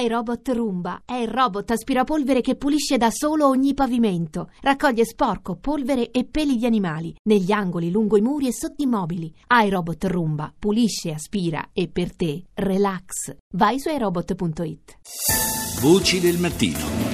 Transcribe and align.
iRobot 0.00 0.48
Roomba 0.50 1.02
è 1.04 1.14
il 1.14 1.26
robot 1.26 1.72
aspirapolvere 1.72 2.40
che 2.40 2.54
pulisce 2.54 2.96
da 2.98 3.10
solo 3.10 3.48
ogni 3.48 3.74
pavimento. 3.74 4.50
Raccoglie 4.60 5.04
sporco, 5.04 5.56
polvere 5.56 6.12
e 6.12 6.24
peli 6.24 6.56
di 6.56 6.66
animali 6.66 7.14
negli 7.24 7.50
angoli, 7.50 7.90
lungo 7.90 8.16
i 8.16 8.20
muri 8.20 8.46
e 8.46 8.52
sotto 8.52 8.82
i 8.82 8.86
mobili. 8.86 9.34
iRobot 9.48 10.04
Roomba 10.04 10.52
pulisce, 10.56 11.12
aspira 11.12 11.70
e 11.72 11.88
per 11.88 12.14
te 12.14 12.44
relax. 12.54 13.34
Vai 13.54 13.80
su 13.80 13.88
iRobot.it. 13.88 14.98
Voci 15.80 16.20
del 16.20 16.38
mattino. 16.38 17.08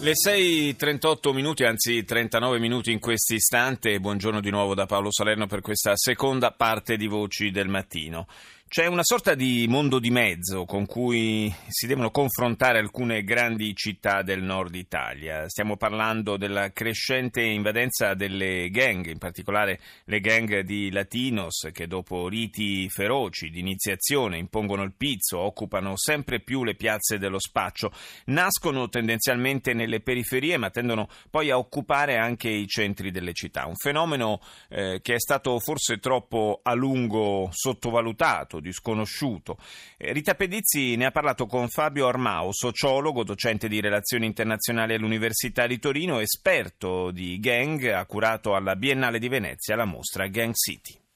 Le 0.00 0.12
6.38 0.12 1.34
minuti, 1.34 1.64
anzi 1.64 2.04
39 2.04 2.60
minuti 2.60 2.92
in 2.92 3.00
questo 3.00 3.34
istante. 3.34 3.98
Buongiorno 3.98 4.40
di 4.40 4.48
nuovo 4.48 4.76
da 4.76 4.86
Paolo 4.86 5.10
Salerno 5.10 5.46
per 5.46 5.60
questa 5.60 5.94
seconda 5.96 6.52
parte 6.52 6.96
di 6.96 7.08
Voci 7.08 7.50
del 7.50 7.66
Mattino. 7.66 8.28
C'è 8.68 8.84
una 8.84 9.02
sorta 9.02 9.34
di 9.34 9.64
mondo 9.66 9.98
di 9.98 10.10
mezzo 10.10 10.66
con 10.66 10.84
cui 10.84 11.50
si 11.68 11.86
devono 11.86 12.10
confrontare 12.10 12.78
alcune 12.78 13.24
grandi 13.24 13.74
città 13.74 14.20
del 14.20 14.42
nord 14.42 14.74
Italia. 14.74 15.48
Stiamo 15.48 15.78
parlando 15.78 16.36
della 16.36 16.70
crescente 16.70 17.40
invadenza 17.40 18.12
delle 18.12 18.68
gang, 18.68 19.06
in 19.06 19.16
particolare 19.16 19.80
le 20.04 20.20
gang 20.20 20.60
di 20.60 20.90
Latinos 20.90 21.70
che 21.72 21.86
dopo 21.86 22.28
riti 22.28 22.90
feroci 22.90 23.48
di 23.48 23.60
iniziazione 23.60 24.36
impongono 24.36 24.82
il 24.82 24.92
pizzo, 24.94 25.38
occupano 25.38 25.94
sempre 25.96 26.40
più 26.40 26.62
le 26.62 26.74
piazze 26.74 27.16
dello 27.16 27.40
spaccio, 27.40 27.90
nascono 28.26 28.90
tendenzialmente 28.90 29.72
nelle 29.72 30.00
periferie 30.00 30.58
ma 30.58 30.68
tendono 30.68 31.08
poi 31.30 31.50
a 31.50 31.56
occupare 31.56 32.18
anche 32.18 32.50
i 32.50 32.66
centri 32.66 33.10
delle 33.10 33.32
città. 33.32 33.64
Un 33.64 33.76
fenomeno 33.76 34.42
eh, 34.68 35.00
che 35.00 35.14
è 35.14 35.18
stato 35.18 35.58
forse 35.58 35.96
troppo 36.00 36.60
a 36.62 36.74
lungo 36.74 37.48
sottovalutato 37.50 38.56
di 38.60 38.72
sconosciuto. 38.72 39.58
Eh, 39.96 40.12
Rita 40.12 40.34
Pedizzi 40.34 40.96
ne 40.96 41.06
ha 41.06 41.10
parlato 41.10 41.46
con 41.46 41.68
Fabio 41.68 42.06
Armao, 42.06 42.52
sociologo, 42.52 43.24
docente 43.24 43.68
di 43.68 43.80
relazioni 43.80 44.26
internazionali 44.26 44.94
all'Università 44.94 45.66
di 45.66 45.78
Torino, 45.78 46.20
esperto 46.20 47.10
di 47.10 47.38
gang, 47.38 47.84
ha 47.86 48.04
curato 48.06 48.54
alla 48.54 48.76
Biennale 48.76 49.18
di 49.18 49.28
Venezia 49.28 49.76
la 49.76 49.84
mostra 49.84 50.26
Gang 50.26 50.54
City. 50.54 51.07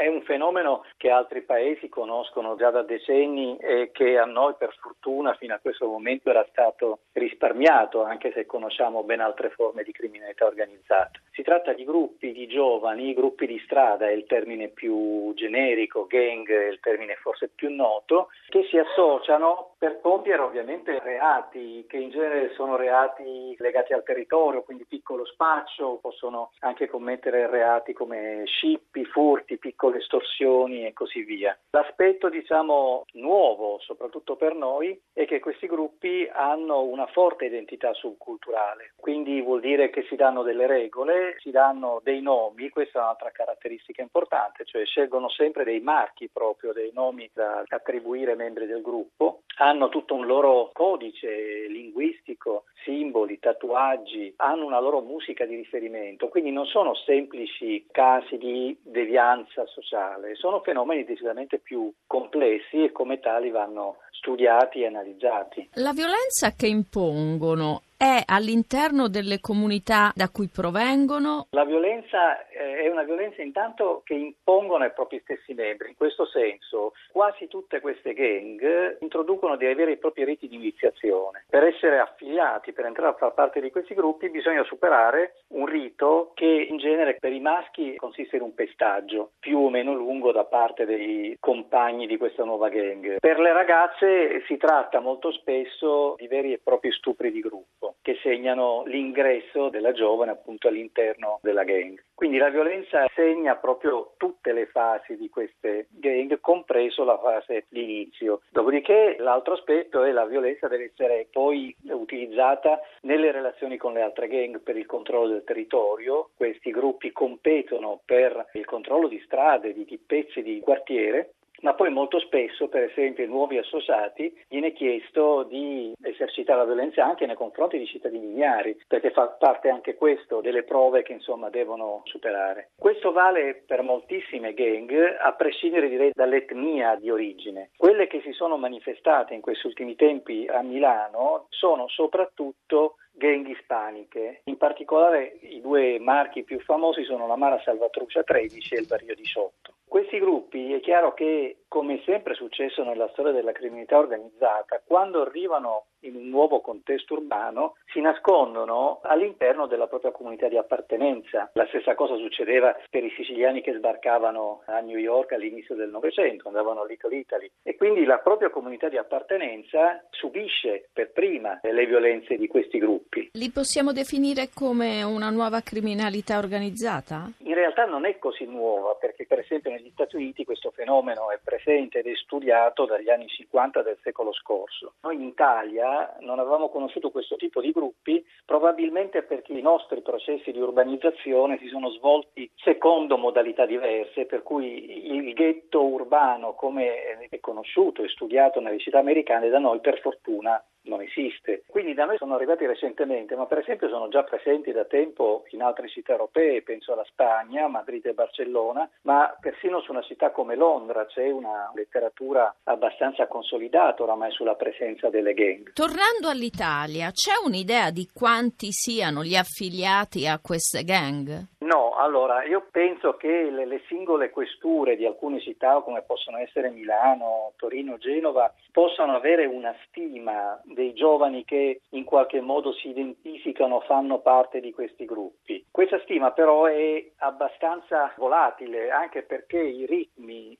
È 0.00 0.06
un 0.06 0.22
fenomeno 0.22 0.86
che 0.96 1.10
altri 1.10 1.42
paesi 1.42 1.90
conoscono 1.90 2.56
già 2.56 2.70
da 2.70 2.80
decenni 2.80 3.58
e 3.58 3.90
che 3.92 4.16
a 4.16 4.24
noi 4.24 4.54
per 4.56 4.74
fortuna 4.80 5.34
fino 5.34 5.52
a 5.52 5.58
questo 5.58 5.86
momento 5.86 6.30
era 6.30 6.46
stato 6.48 7.00
risparmiato, 7.12 8.02
anche 8.02 8.32
se 8.32 8.46
conosciamo 8.46 9.02
ben 9.02 9.20
altre 9.20 9.50
forme 9.50 9.82
di 9.82 9.92
criminalità 9.92 10.46
organizzata. 10.46 11.20
Si 11.32 11.42
tratta 11.42 11.74
di 11.74 11.84
gruppi 11.84 12.32
di 12.32 12.46
giovani, 12.46 13.12
gruppi 13.12 13.46
di 13.46 13.60
strada 13.66 14.08
è 14.08 14.12
il 14.12 14.24
termine 14.24 14.68
più 14.68 15.34
generico, 15.34 16.06
gang 16.06 16.48
è 16.50 16.68
il 16.68 16.80
termine 16.80 17.16
forse 17.16 17.50
più 17.54 17.70
noto, 17.70 18.28
che 18.48 18.64
si 18.70 18.78
associano 18.78 19.69
per 19.80 20.02
compiere 20.02 20.42
ovviamente 20.42 20.98
reati 20.98 21.86
che 21.88 21.96
in 21.96 22.10
genere 22.10 22.52
sono 22.52 22.76
reati 22.76 23.54
legati 23.56 23.94
al 23.94 24.02
territorio, 24.02 24.62
quindi 24.62 24.84
piccolo 24.84 25.24
spaccio, 25.24 25.98
possono 26.02 26.50
anche 26.58 26.86
commettere 26.86 27.48
reati 27.48 27.94
come 27.94 28.42
scippi, 28.44 29.06
furti, 29.06 29.56
piccole 29.56 29.96
estorsioni 29.96 30.84
e 30.84 30.92
così 30.92 31.22
via. 31.22 31.58
L'aspetto 31.70 32.28
diciamo 32.28 33.06
nuovo, 33.12 33.78
soprattutto 33.80 34.36
per 34.36 34.54
noi, 34.54 35.00
è 35.14 35.24
che 35.24 35.40
questi 35.40 35.66
gruppi 35.66 36.28
hanno 36.30 36.82
una 36.82 37.06
forte 37.06 37.46
identità 37.46 37.94
subculturale, 37.94 38.92
quindi 38.96 39.40
vuol 39.40 39.60
dire 39.60 39.88
che 39.88 40.04
si 40.10 40.14
danno 40.14 40.42
delle 40.42 40.66
regole 40.66 41.36
si 41.38 41.50
danno 41.50 42.00
dei 42.02 42.20
nomi, 42.20 42.68
questa 42.68 42.98
è 42.98 43.02
un'altra 43.02 43.30
caratteristica 43.30 44.02
importante, 44.02 44.66
cioè 44.66 44.84
scelgono 44.84 45.30
sempre 45.30 45.64
dei 45.64 45.80
marchi 45.80 46.28
proprio, 46.30 46.74
dei 46.74 46.90
nomi 46.92 47.30
da 47.32 47.62
attribuire 47.66 48.32
ai 48.32 48.36
membri 48.36 48.66
del 48.66 48.82
gruppo, 48.82 49.40
hanno 49.70 49.88
tutto 49.88 50.14
un 50.14 50.26
loro 50.26 50.70
codice 50.72 51.68
linguistico, 51.68 52.64
simboli, 52.84 53.38
tatuaggi, 53.38 54.34
hanno 54.36 54.66
una 54.66 54.80
loro 54.80 55.00
musica 55.00 55.46
di 55.46 55.54
riferimento, 55.54 56.28
quindi 56.28 56.50
non 56.50 56.66
sono 56.66 56.94
semplici 56.94 57.86
casi 57.92 58.36
di 58.36 58.76
devianza 58.82 59.64
sociale, 59.66 60.34
sono 60.34 60.60
fenomeni 60.60 61.04
decisamente 61.04 61.58
più 61.58 61.92
complessi 62.06 62.82
e 62.82 62.90
come 62.90 63.20
tali 63.20 63.50
vanno 63.50 63.98
studiati 64.20 64.82
e 64.82 64.86
analizzati. 64.86 65.70
La 65.74 65.92
violenza 65.92 66.52
che 66.54 66.66
impongono 66.66 67.82
è 68.00 68.22
all'interno 68.24 69.08
delle 69.08 69.40
comunità 69.40 70.10
da 70.14 70.30
cui 70.30 70.48
provengono? 70.48 71.48
La 71.50 71.66
violenza 71.66 72.48
eh, 72.48 72.84
è 72.84 72.88
una 72.88 73.02
violenza 73.02 73.42
intanto 73.42 74.00
che 74.06 74.14
impongono 74.14 74.84
ai 74.84 74.92
propri 74.92 75.20
stessi 75.22 75.52
membri. 75.52 75.90
In 75.90 75.96
questo 75.96 76.24
senso, 76.24 76.92
quasi 77.12 77.46
tutte 77.46 77.80
queste 77.80 78.14
gang 78.14 78.96
introducono 79.00 79.56
di 79.56 79.66
avere 79.66 79.92
i 79.92 79.98
propri 79.98 80.24
riti 80.24 80.48
di 80.48 80.54
iniziazione. 80.54 81.44
Per 81.50 81.62
essere 81.62 81.98
affiliati, 81.98 82.72
per 82.72 82.86
entrare 82.86 83.10
a 83.10 83.18
far 83.18 83.34
parte 83.34 83.60
di 83.60 83.70
questi 83.70 83.92
gruppi, 83.92 84.30
bisogna 84.30 84.64
superare 84.64 85.42
un 85.48 85.66
rito 85.66 86.32
che 86.34 86.46
in 86.46 86.78
genere 86.78 87.18
per 87.20 87.32
i 87.32 87.40
maschi 87.40 87.96
consiste 87.96 88.36
in 88.36 88.42
un 88.42 88.54
pestaggio 88.54 89.32
più 89.38 89.58
o 89.58 89.68
meno 89.68 89.92
lungo 89.92 90.32
da 90.32 90.44
parte 90.44 90.86
dei 90.86 91.36
compagni 91.38 92.06
di 92.06 92.16
questa 92.16 92.44
nuova 92.44 92.70
gang. 92.70 93.18
Per 93.18 93.38
le 93.38 93.52
ragazze 93.52 94.08
si 94.46 94.56
tratta 94.56 95.00
molto 95.00 95.32
spesso 95.32 96.14
di 96.16 96.26
veri 96.26 96.52
e 96.52 96.60
propri 96.62 96.90
stupri 96.92 97.30
di 97.30 97.40
gruppo 97.40 97.96
che 98.02 98.18
segnano 98.22 98.82
l'ingresso 98.86 99.68
della 99.68 99.92
giovane 99.92 100.30
appunto 100.30 100.68
all'interno 100.68 101.38
della 101.42 101.64
gang. 101.64 102.02
Quindi 102.14 102.38
la 102.38 102.50
violenza 102.50 103.06
segna 103.14 103.56
proprio 103.56 104.12
tutte 104.16 104.52
le 104.52 104.66
fasi 104.66 105.16
di 105.16 105.28
queste 105.30 105.86
gang, 105.90 106.38
compreso 106.40 107.04
la 107.04 107.18
fase 107.18 107.64
di 107.68 107.82
inizio. 107.82 108.40
Dopodiché 108.50 109.16
l'altro 109.18 109.54
aspetto 109.54 110.02
è 110.04 110.12
la 110.12 110.26
violenza 110.26 110.68
deve 110.68 110.90
essere 110.92 111.28
poi 111.30 111.74
utilizzata 111.84 112.80
nelle 113.02 113.32
relazioni 113.32 113.76
con 113.76 113.94
le 113.94 114.02
altre 114.02 114.28
gang 114.28 114.60
per 114.60 114.76
il 114.76 114.86
controllo 114.86 115.28
del 115.28 115.44
territorio. 115.44 116.30
Questi 116.36 116.70
gruppi 116.70 117.10
competono 117.12 118.00
per 118.04 118.48
il 118.52 118.64
controllo 118.64 119.08
di 119.08 119.20
strade, 119.24 119.72
di 119.72 120.00
pezzi 120.06 120.42
di 120.42 120.60
quartiere 120.60 121.34
ma 121.62 121.74
poi 121.74 121.90
molto 121.90 122.18
spesso, 122.18 122.68
per 122.68 122.84
esempio, 122.84 123.24
ai 123.24 123.30
nuovi 123.30 123.58
associati 123.58 124.32
viene 124.48 124.72
chiesto 124.72 125.44
di 125.44 125.92
esercitare 126.02 126.58
la 126.58 126.64
violenza 126.64 127.04
anche 127.04 127.26
nei 127.26 127.36
confronti 127.36 127.78
di 127.78 127.86
cittadini 127.86 128.26
ignari, 128.26 128.78
perché 128.86 129.10
fa 129.10 129.28
parte 129.28 129.68
anche 129.68 129.94
questo 129.94 130.40
delle 130.40 130.64
prove 130.64 131.02
che 131.02 131.12
insomma 131.12 131.50
devono 131.50 132.02
superare. 132.04 132.70
Questo 132.76 133.12
vale 133.12 133.62
per 133.66 133.82
moltissime 133.82 134.54
gang, 134.54 134.90
a 135.20 135.32
prescindere 135.34 135.88
direi 135.88 136.10
dall'etnia 136.14 136.96
di 136.96 137.10
origine. 137.10 137.70
Quelle 137.76 138.06
che 138.06 138.20
si 138.22 138.32
sono 138.32 138.56
manifestate 138.56 139.34
in 139.34 139.40
questi 139.40 139.66
ultimi 139.66 139.94
tempi 139.94 140.46
a 140.48 140.62
Milano 140.62 141.46
sono 141.48 141.88
soprattutto 141.88 142.96
gang 143.12 143.46
ispaniche. 143.46 144.40
In 144.44 144.56
particolare 144.56 145.38
i 145.42 145.60
due 145.60 145.98
marchi 145.98 146.42
più 146.42 146.58
famosi 146.60 147.04
sono 147.04 147.26
la 147.26 147.36
Mara 147.36 147.60
Salvatrucia 147.62 148.22
13 148.22 148.74
e 148.74 148.80
il 148.80 148.86
Barrio 148.86 149.14
18. 149.14 149.74
Questi 149.90 150.20
gruppi 150.20 150.72
è 150.72 150.78
chiaro 150.78 151.14
che, 151.14 151.64
come 151.66 152.00
sempre 152.04 152.34
è 152.34 152.36
successo 152.36 152.84
nella 152.84 153.08
storia 153.08 153.32
della 153.32 153.50
criminalità 153.50 153.98
organizzata, 153.98 154.80
quando 154.86 155.20
arrivano 155.20 155.86
in 156.02 156.14
un 156.14 156.28
nuovo 156.28 156.60
contesto 156.60 157.14
urbano 157.14 157.74
si 157.92 158.00
nascondono 158.00 159.00
all'interno 159.02 159.66
della 159.66 159.88
propria 159.88 160.12
comunità 160.12 160.48
di 160.48 160.56
appartenenza. 160.56 161.50
La 161.54 161.66
stessa 161.66 161.94
cosa 161.94 162.14
succedeva 162.16 162.74
per 162.88 163.04
i 163.04 163.12
siciliani 163.16 163.62
che 163.62 163.74
sbarcavano 163.74 164.62
a 164.66 164.78
New 164.78 164.96
York 164.96 165.32
all'inizio 165.32 165.74
del 165.74 165.90
Novecento, 165.90 166.46
andavano 166.46 166.82
a 166.82 166.86
Little 166.86 167.16
Italy 167.16 167.50
e 167.62 167.74
quindi 167.76 168.04
la 168.04 168.18
propria 168.18 168.50
comunità 168.50 168.88
di 168.88 168.96
appartenenza 168.96 170.04
subisce 170.10 170.88
per 170.92 171.10
prima 171.10 171.58
le 171.62 171.86
violenze 171.86 172.36
di 172.36 172.46
questi 172.46 172.78
gruppi. 172.78 173.30
Li 173.32 173.50
possiamo 173.50 173.92
definire 173.92 174.50
come 174.54 175.02
una 175.02 175.30
nuova 175.30 175.60
criminalità 175.60 176.38
organizzata? 176.38 177.28
Realtà 177.60 177.84
non 177.84 178.06
è 178.06 178.18
così 178.18 178.46
nuova 178.46 178.94
perché 178.94 179.26
per 179.26 179.40
esempio 179.40 179.70
negli 179.70 179.90
Stati 179.90 180.16
Uniti 180.16 180.46
questo 180.46 180.70
fenomeno 180.70 181.30
è 181.30 181.38
presente 181.44 181.98
ed 181.98 182.06
è 182.06 182.14
studiato 182.14 182.86
dagli 182.86 183.10
anni 183.10 183.28
50 183.28 183.82
del 183.82 183.98
secolo 184.02 184.32
scorso. 184.32 184.94
Noi 185.02 185.16
in 185.16 185.24
Italia 185.24 186.16
non 186.20 186.38
avevamo 186.38 186.70
conosciuto 186.70 187.10
questo 187.10 187.36
tipo 187.36 187.60
di 187.60 187.70
gruppi 187.70 188.24
probabilmente 188.46 189.24
perché 189.24 189.52
i 189.52 189.60
nostri 189.60 190.00
processi 190.00 190.52
di 190.52 190.58
urbanizzazione 190.58 191.58
si 191.58 191.68
sono 191.68 191.90
svolti 191.90 192.50
secondo 192.54 193.18
modalità 193.18 193.66
diverse, 193.66 194.24
per 194.24 194.42
cui 194.42 195.14
il 195.14 195.34
ghetto 195.34 195.84
urbano 195.84 196.54
come 196.54 197.28
è 197.28 197.40
conosciuto 197.40 198.02
e 198.02 198.08
studiato 198.08 198.60
nelle 198.60 198.78
città 198.78 199.00
americane 199.00 199.50
da 199.50 199.58
noi 199.58 199.80
per 199.80 200.00
fortuna 200.00 200.64
non 200.82 201.02
esiste. 201.02 201.62
Quindi 201.66 201.94
da 201.94 202.04
noi 202.04 202.16
sono 202.16 202.34
arrivati 202.34 202.66
recentemente, 202.66 203.36
ma 203.36 203.46
per 203.46 203.58
esempio 203.58 203.88
sono 203.88 204.08
già 204.08 204.22
presenti 204.22 204.72
da 204.72 204.84
tempo 204.84 205.44
in 205.50 205.62
altre 205.62 205.88
città 205.88 206.12
europee, 206.12 206.62
penso 206.62 206.92
alla 206.92 207.04
Spagna, 207.04 207.68
Madrid 207.68 208.06
e 208.06 208.12
Barcellona, 208.12 208.88
ma 209.02 209.34
persino 209.40 209.80
su 209.80 209.90
una 209.90 210.02
città 210.02 210.30
come 210.30 210.56
Londra 210.56 211.06
c'è 211.06 211.30
una 211.30 211.70
letteratura 211.74 212.54
abbastanza 212.64 213.26
consolidata 213.26 214.02
oramai 214.02 214.30
sulla 214.32 214.54
presenza 214.54 215.10
delle 215.10 215.34
gang. 215.34 215.72
Tornando 215.72 216.28
all'Italia, 216.28 217.10
c'è 217.10 217.32
un'idea 217.44 217.90
di 217.90 218.08
quanti 218.12 218.68
siano 218.70 219.22
gli 219.22 219.36
affiliati 219.36 220.26
a 220.26 220.38
queste 220.38 220.84
gang? 220.84 221.58
No, 221.70 221.92
allora 221.94 222.42
io 222.42 222.66
penso 222.68 223.16
che 223.16 223.48
le, 223.48 223.64
le, 223.64 223.80
singole 223.86 224.30
questure 224.30 224.96
di 224.96 225.06
alcune 225.06 225.40
città 225.40 225.80
come 225.82 226.02
possono 226.02 226.38
essere 226.38 226.68
Milano, 226.68 227.52
Torino, 227.54 227.96
Genova 227.96 228.52
possano 228.72 229.14
avere 229.14 229.44
una 229.44 229.72
stima 229.86 230.60
dei 230.64 230.92
giovani 230.94 231.44
che 231.44 231.82
in 231.90 232.02
qualche 232.02 232.40
modo 232.40 232.72
si 232.72 232.88
identificano, 232.88 233.82
fanno 233.82 234.18
parte 234.18 234.58
di 234.58 234.72
questi 234.72 235.04
gruppi. 235.04 235.64
Questa 235.70 236.00
stima 236.00 236.32
però 236.32 236.64
è 236.64 237.08
abbastanza 237.18 238.12
volatile 238.16 238.90
anche 238.90 239.22
perché 239.22 239.60
i 239.60 239.86
ritmi 239.86 240.58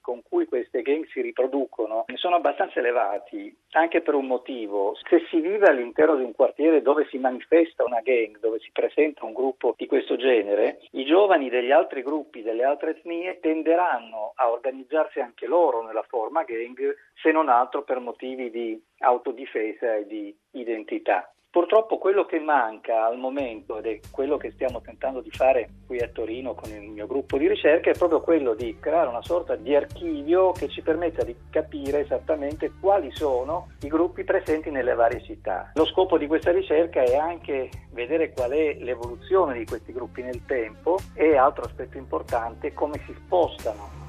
queste 0.80 0.82
gang 0.82 1.06
si 1.08 1.20
riproducono 1.20 2.04
sono 2.14 2.36
abbastanza 2.36 2.80
elevati, 2.80 3.54
anche 3.72 4.00
per 4.00 4.14
un 4.14 4.26
motivo. 4.26 4.96
Se 5.08 5.24
si 5.30 5.40
vive 5.40 5.68
all'interno 5.68 6.16
di 6.16 6.24
un 6.24 6.34
quartiere 6.34 6.82
dove 6.82 7.06
si 7.08 7.18
manifesta 7.18 7.84
una 7.84 8.00
gang, 8.00 8.38
dove 8.40 8.58
si 8.58 8.70
presenta 8.72 9.24
un 9.24 9.32
gruppo 9.32 9.74
di 9.76 9.86
questo 9.86 10.16
genere, 10.16 10.80
i 10.92 11.04
giovani 11.04 11.48
degli 11.48 11.70
altri 11.70 12.02
gruppi, 12.02 12.42
delle 12.42 12.64
altre 12.64 12.90
etnie, 12.90 13.38
tenderanno 13.40 14.32
a 14.34 14.50
organizzarsi 14.50 15.20
anche 15.20 15.46
loro 15.46 15.82
nella 15.82 16.04
forma 16.08 16.42
gang, 16.42 16.94
se 17.14 17.30
non 17.30 17.48
altro 17.48 17.82
per 17.82 18.00
motivi 18.00 18.50
di 18.50 18.80
autodifesa 18.98 19.94
e 19.94 20.06
di 20.06 20.36
identità. 20.52 21.32
Purtroppo 21.50 21.98
quello 21.98 22.26
che 22.26 22.38
manca 22.38 23.04
al 23.04 23.18
momento, 23.18 23.78
ed 23.78 23.86
è 23.86 23.98
quello 24.12 24.36
che 24.36 24.52
stiamo 24.52 24.80
tentando 24.80 25.20
di 25.20 25.30
fare 25.32 25.68
qui 25.84 25.98
a 25.98 26.06
Torino 26.06 26.54
con 26.54 26.70
il 26.70 26.88
mio 26.88 27.08
gruppo 27.08 27.38
di 27.38 27.48
ricerca, 27.48 27.90
è 27.90 27.98
proprio 27.98 28.20
quello 28.20 28.54
di 28.54 28.76
creare 28.78 29.08
una 29.08 29.22
sorta 29.22 29.56
di 29.56 29.74
archivio 29.74 30.52
che 30.52 30.68
ci 30.68 30.80
permetta 30.80 31.24
di 31.24 31.34
capire 31.50 32.02
esattamente 32.02 32.70
quali 32.80 33.10
sono 33.10 33.72
i 33.80 33.88
gruppi 33.88 34.22
presenti 34.22 34.70
nelle 34.70 34.94
varie 34.94 35.24
città. 35.24 35.72
Lo 35.74 35.86
scopo 35.86 36.18
di 36.18 36.28
questa 36.28 36.52
ricerca 36.52 37.02
è 37.02 37.16
anche 37.16 37.68
vedere 37.90 38.32
qual 38.32 38.52
è 38.52 38.74
l'evoluzione 38.74 39.58
di 39.58 39.64
questi 39.64 39.92
gruppi 39.92 40.22
nel 40.22 40.44
tempo 40.46 40.98
e, 41.14 41.36
altro 41.36 41.64
aspetto 41.64 41.98
importante, 41.98 42.72
come 42.72 43.02
si 43.06 43.12
spostano 43.24 43.99